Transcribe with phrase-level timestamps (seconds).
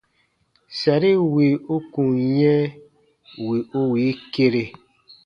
[0.79, 2.59] Sari wì u kun yɛ̃
[3.47, 4.63] wì u wii kere.